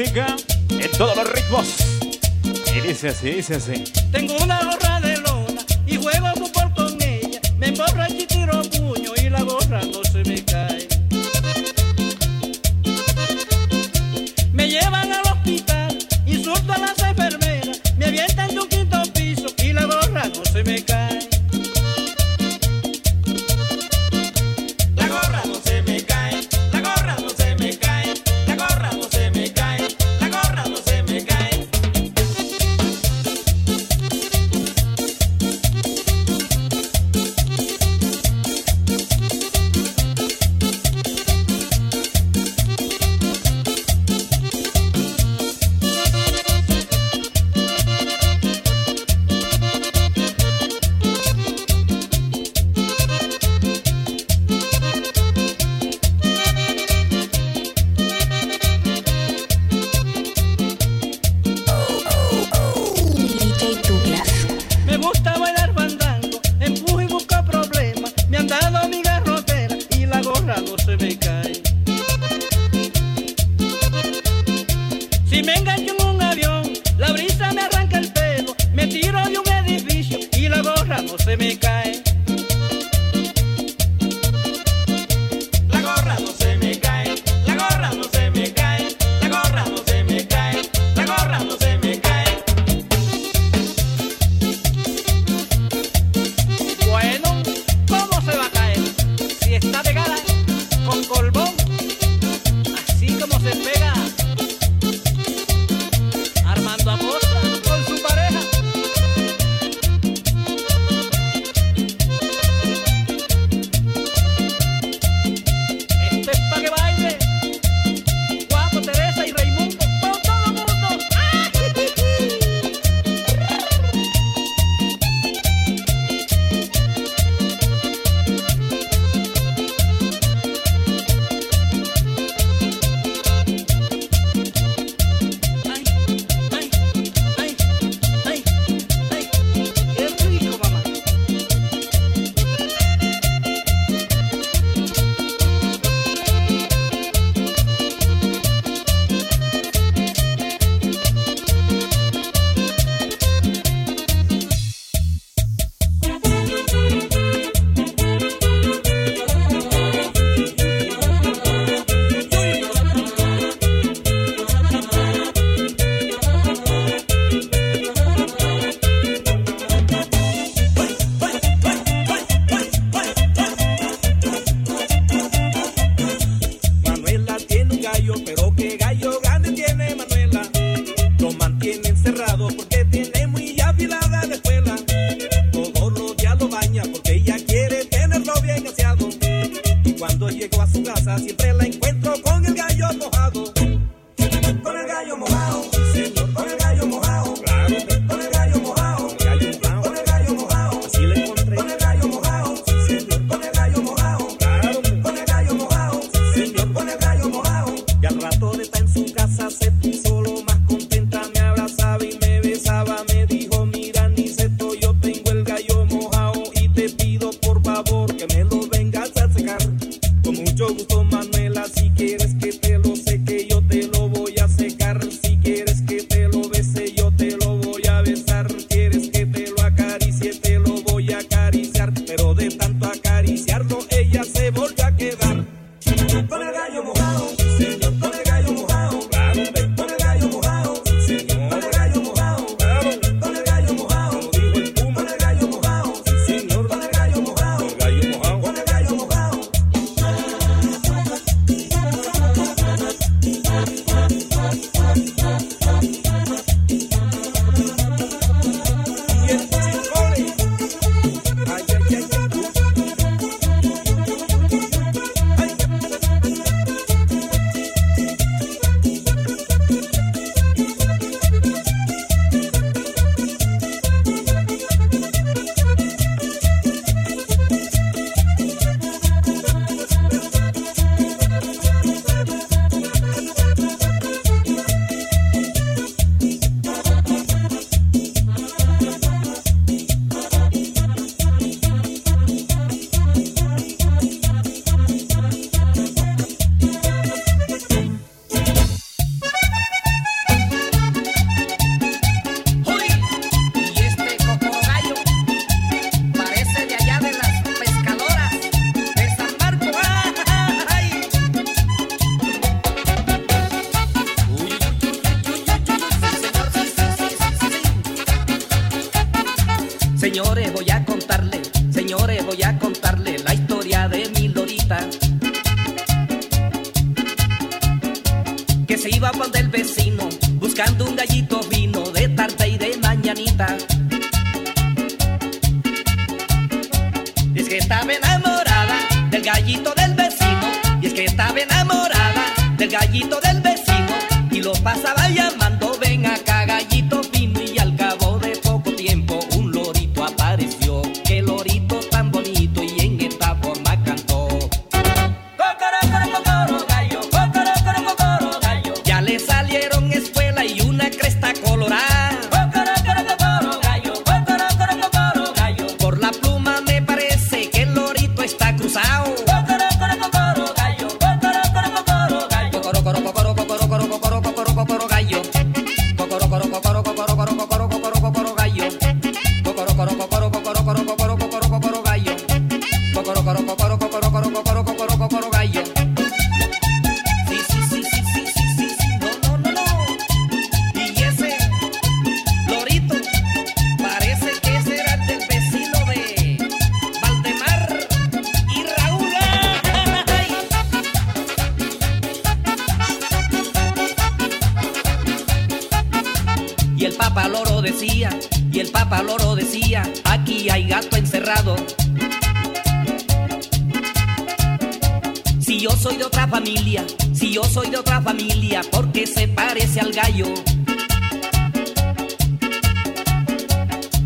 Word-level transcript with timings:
música 0.00 0.36
en 0.70 0.90
todos 0.92 1.16
los 1.16 1.30
ritmos. 1.30 1.76
Y 2.74 2.80
dice 2.80 3.08
así, 3.08 3.30
dice 3.32 3.56
así. 3.56 3.84
Tengo 4.10 4.34
una 4.42 4.64
gorra 4.64 4.89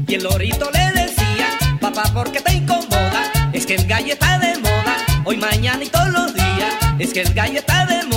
Y 0.07 0.17
el 0.17 0.23
lorito 0.23 0.71
le 0.71 1.01
decía, 1.01 1.49
papá, 1.81 2.03
¿por 2.13 2.31
qué 2.31 2.41
te 2.41 2.53
incomoda? 2.55 3.33
Es 3.53 3.65
que 3.65 3.75
el 3.75 3.87
gallo 3.87 4.13
está 4.13 4.39
de 4.39 4.59
moda, 4.59 4.97
hoy, 5.25 5.37
mañana 5.39 5.83
y 5.83 5.89
todos 5.89 6.11
los 6.11 6.35
días. 6.35 6.75
Es 6.99 7.13
que 7.13 7.23
el 7.23 7.33
gallo 7.33 7.59
está 7.59 7.87
de 7.87 8.05
moda. 8.05 8.14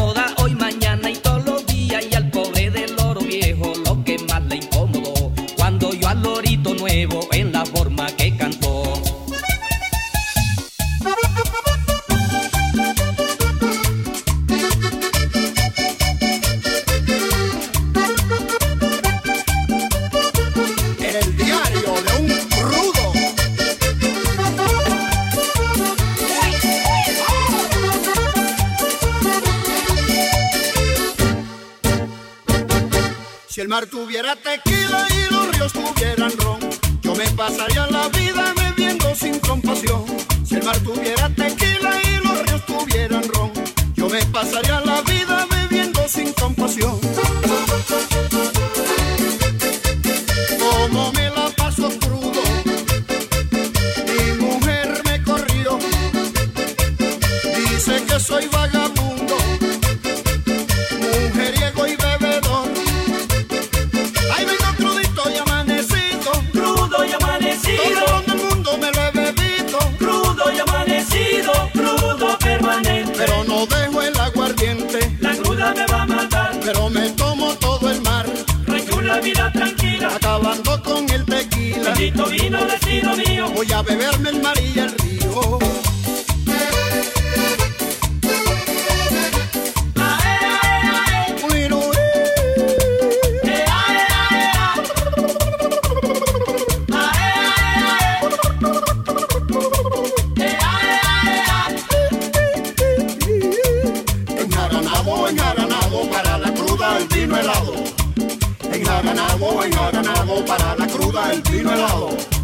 agua 109.46 109.66
en 109.66 109.72
ganado 109.72 110.46
para 110.46 110.76
la 110.76 110.88
cruda 110.88 111.32
el 111.32 111.42
vino 111.44 111.72
helado. 111.72 112.37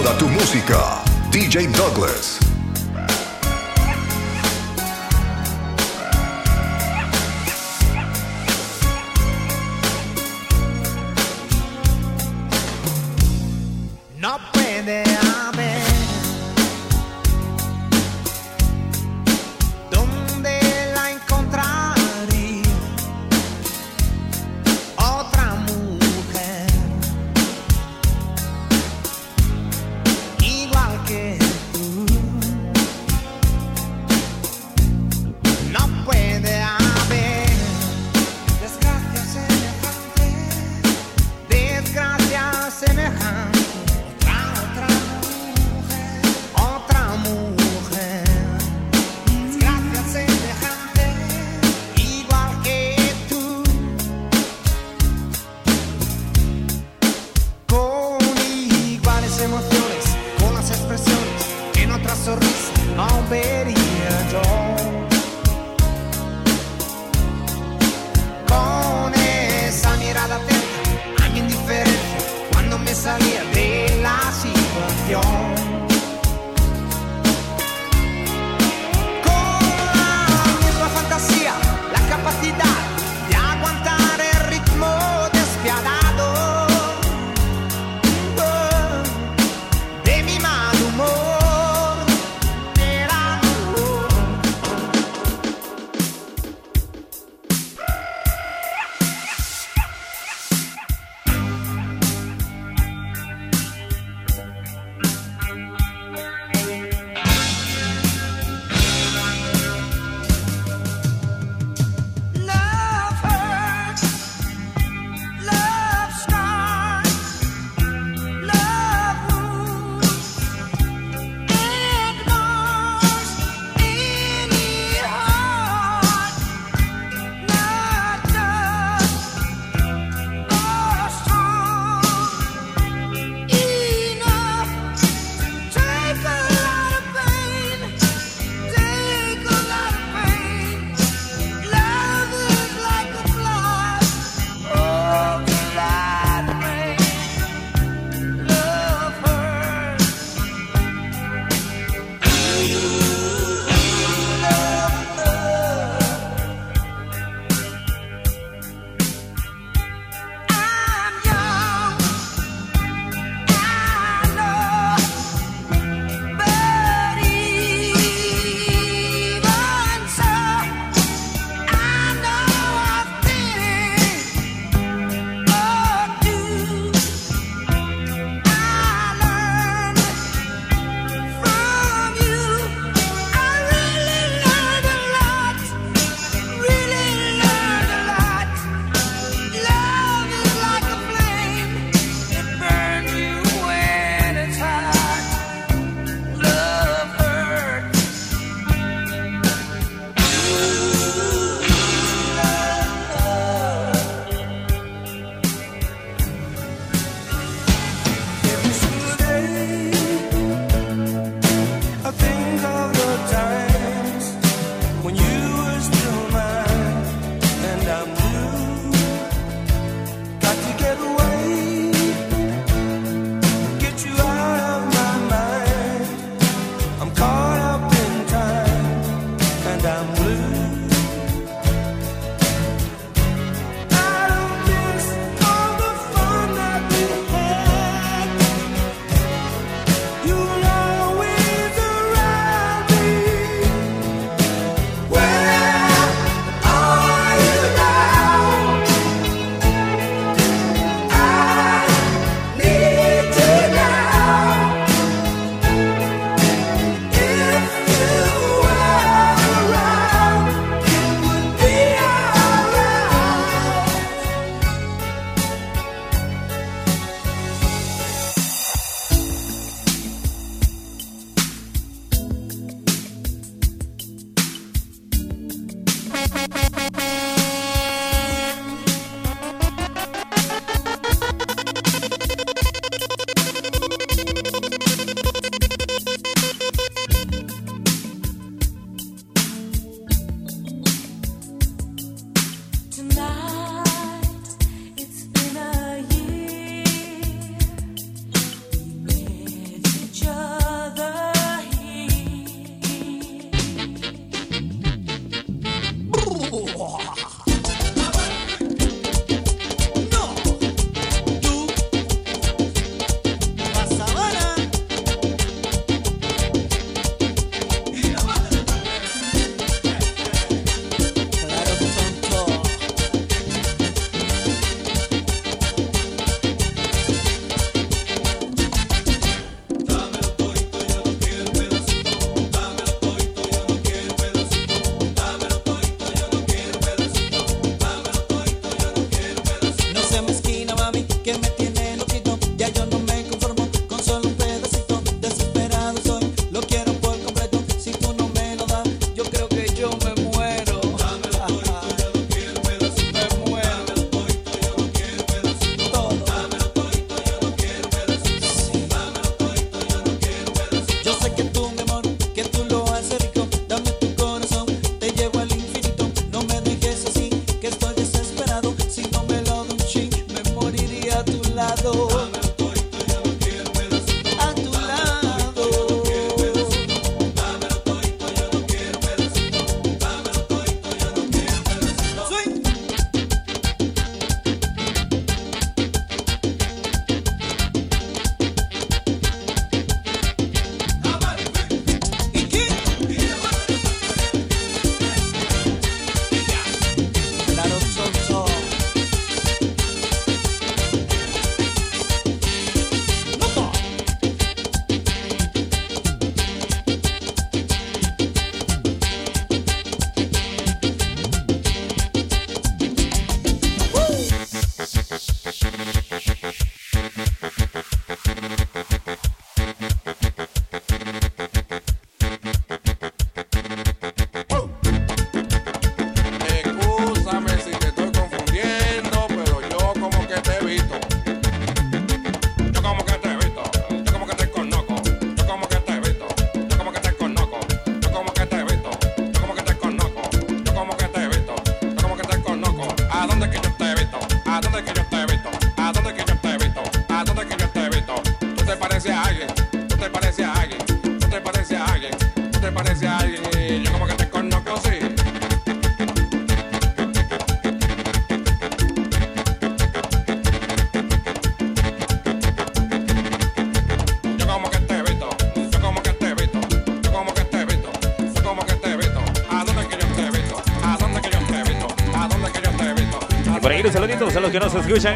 Toda 0.00 0.16
tu 0.16 0.28
música. 0.28 1.02
DJ 1.30 1.68
Douglas. 1.68 2.49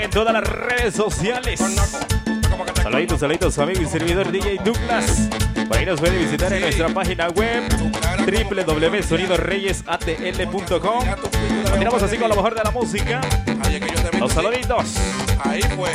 en 0.02 0.10
todas 0.10 0.32
las 0.32 0.44
redes 0.44 0.94
sociales. 0.94 1.60
Saluditos, 2.82 3.20
saluditos, 3.20 3.58
amigo 3.58 3.82
y 3.82 3.86
servidor 3.86 4.30
DJ 4.30 4.60
Douglas. 4.64 5.28
Por 5.68 5.76
ahí 5.76 5.86
nos 5.86 6.00
pueden 6.00 6.18
visitar 6.18 6.52
en 6.52 6.60
nuestra 6.60 6.88
página 6.88 7.28
web 7.28 7.62
www.sonidoreyesatl.com. 8.26 11.04
Continuamos 11.70 12.02
así 12.02 12.16
con 12.16 12.28
lo 12.28 12.36
mejor 12.36 12.54
de 12.54 12.62
la 12.62 12.70
música. 12.70 13.20
Los 14.18 14.32
saluditos. 14.32 14.94
Ahí 15.42 15.62
fue. 15.76 15.90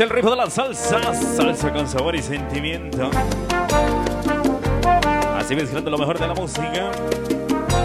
el 0.00 0.10
ritmo 0.10 0.30
de 0.30 0.36
la 0.36 0.50
salsa, 0.50 1.14
salsa 1.14 1.72
con 1.72 1.86
sabor 1.86 2.16
y 2.16 2.22
sentimiento. 2.22 3.10
Así 5.36 5.54
mezclando 5.54 5.90
lo 5.90 5.98
mejor 5.98 6.18
de 6.18 6.26
la 6.26 6.34
música. 6.34 6.90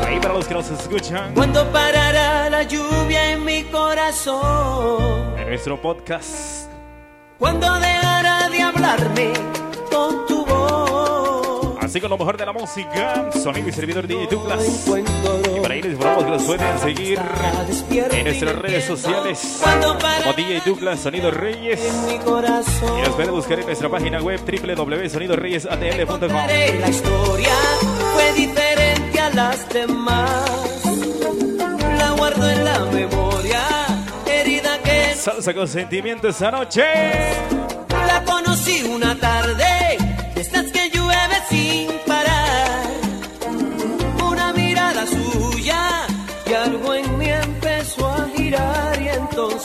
Ahí 0.07 0.19
para 0.19 0.33
los 0.33 0.47
que 0.47 0.53
nos 0.55 0.69
escuchan. 0.71 1.33
Cuando 1.35 1.69
parará 1.71 2.49
la 2.49 2.63
lluvia 2.63 3.33
en 3.33 3.45
mi 3.45 3.63
corazón. 3.65 5.37
En 5.37 5.49
nuestro 5.49 5.79
podcast. 5.79 6.69
Cuando 7.37 7.71
dejará 7.79 8.49
de 8.49 8.61
hablarme 8.61 9.33
así 11.89 11.99
con 11.99 12.11
lo 12.11 12.17
mejor 12.19 12.37
de 12.37 12.45
la 12.45 12.53
música. 12.53 13.31
Sonido 13.31 13.67
y 13.67 13.71
servidor 13.71 14.05
DJ 14.05 14.27
Douglas. 14.27 14.87
Y 15.55 15.59
para 15.59 15.73
ellos 15.73 15.93
informamos 15.93 16.23
que 16.23 16.29
los 16.29 16.43
suelen 16.43 16.79
seguir 16.79 17.19
en 18.11 18.23
nuestras 18.25 18.55
redes 18.57 18.85
sociales 18.85 19.59
como 19.63 20.33
DJ 20.33 20.61
Douglas 20.65 20.99
Sonido 20.99 21.31
Reyes. 21.31 21.79
Y 22.07 23.01
nos 23.01 23.15
pueden 23.15 23.31
buscar 23.31 23.59
en 23.59 23.65
nuestra 23.65 23.89
página 23.89 24.21
web 24.21 24.39
www.sonidoreyesatl.com. 24.39 26.29
La 26.29 26.89
historia 26.89 27.55
fue 28.13 28.33
diferente 28.33 29.19
a 29.19 29.29
las 29.31 29.67
demás. 29.69 30.83
La 31.97 32.11
guardo 32.11 32.49
en 32.49 32.65
la 32.65 32.79
memoria, 32.85 33.61
herida 34.27 34.77
que. 34.83 35.15
Salsa 35.15 35.55
con 35.55 35.67
sentimiento 35.67 36.27
esa 36.27 36.51
noche. 36.51 36.83
La 38.05 38.23
conocí 38.23 38.83
una 38.83 39.15
tarde 39.15 39.78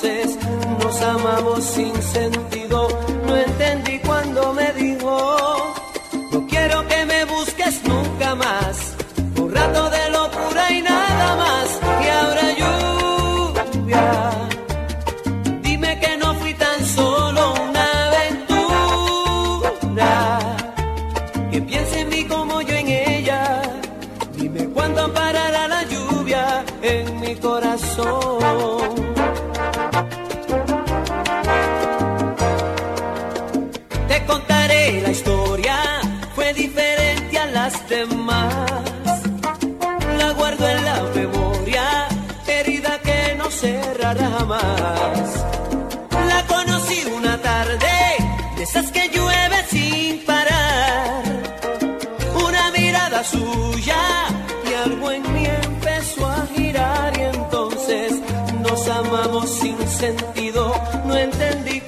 entonces 0.02 0.36
nos 0.82 1.00
amamos 1.02 1.64
sin 1.64 2.02
sentido. 2.02 2.53
ya 53.84 54.28
y 54.68 54.74
algo 54.74 55.10
en 55.10 55.22
mí 55.32 55.44
empezó 55.46 56.26
a 56.26 56.46
girar 56.54 57.12
y 57.18 57.22
entonces 57.22 58.12
nos 58.60 58.88
amamos 58.88 59.48
sin 59.50 59.76
sentido, 59.88 60.74
no 61.06 61.16
entendí 61.16 61.80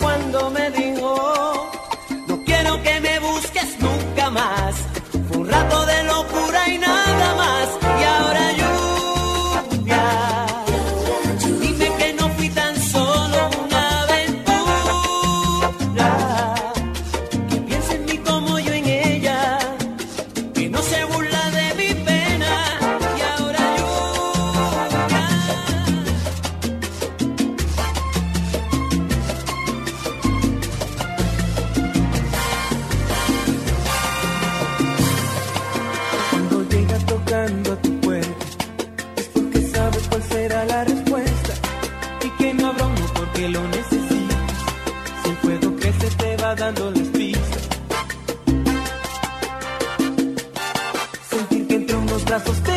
nuestras 52.29 52.49
hostilidades 52.49 52.76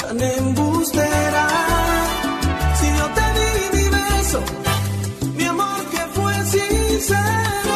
tan 0.00 0.20
embustera. 0.20 1.48
Si 2.78 2.86
yo 2.98 3.06
te 3.16 3.26
di 3.36 3.50
mi 3.74 3.88
beso, 3.88 4.40
mi 5.36 5.44
amor 5.44 5.80
que 5.90 6.02
fue 6.14 6.34
sincero. 6.44 7.67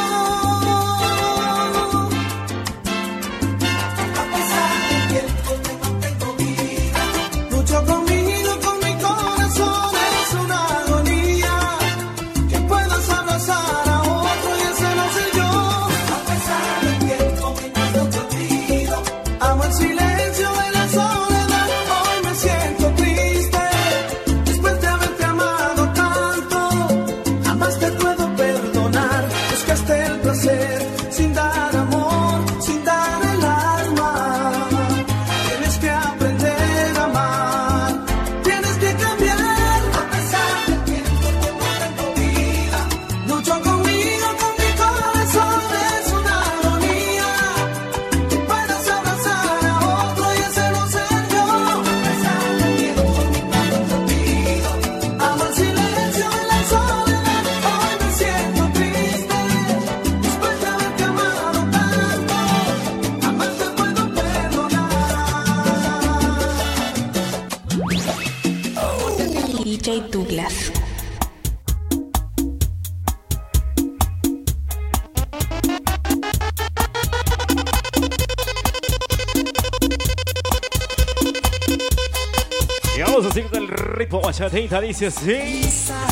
Vitalícia, 84.72 85.11
sim. 85.11 86.12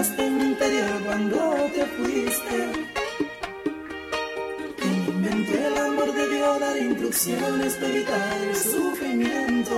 en 0.00 0.38
mi 0.38 0.44
interior 0.44 1.02
cuando 1.04 1.36
te 1.74 1.84
fuiste. 1.84 2.56
Que 4.78 4.86
me 4.86 5.10
inventé 5.12 5.66
el 5.66 5.76
amor 5.76 6.14
de 6.14 6.28
Dios 6.36 6.60
dar 6.60 6.76
instrucciones 6.78 7.74
para 7.74 7.88
evitar 7.88 8.36
el 8.48 8.56
sufrimiento. 8.56 9.76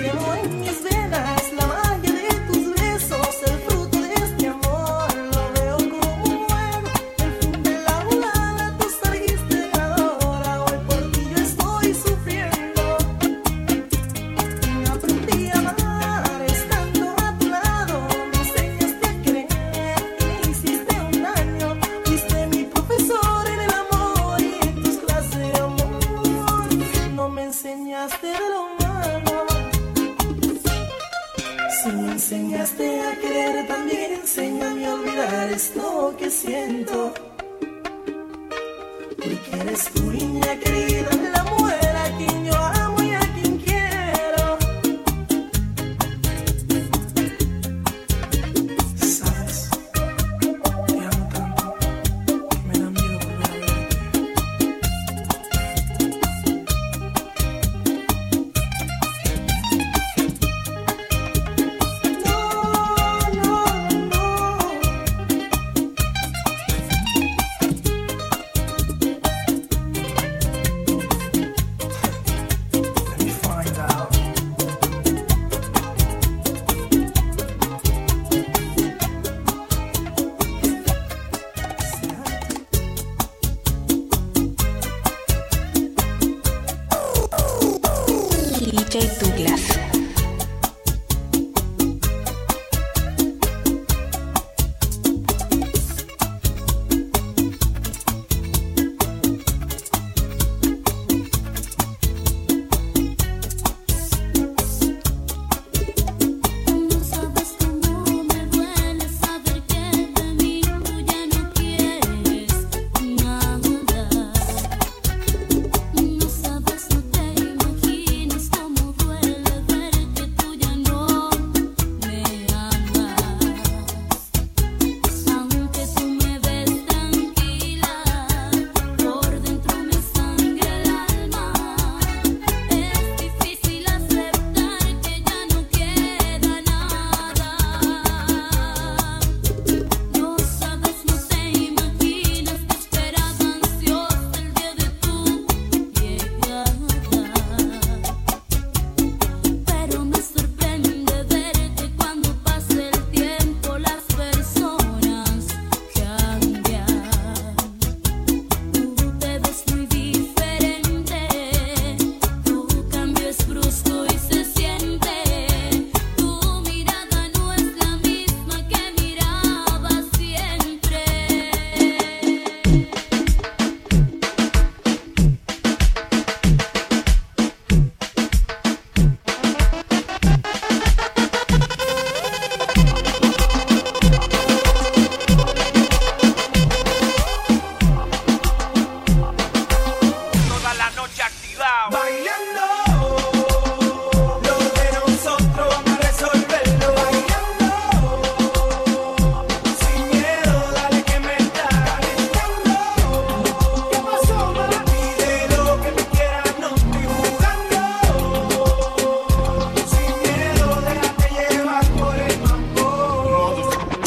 Llevo 0.00 0.34
en 0.42 0.60
mis 0.60 0.82
venas. 0.82 1.43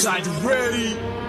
side 0.07 0.25
ready. 0.41 1.26